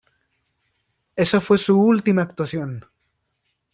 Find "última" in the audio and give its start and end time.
1.79-2.23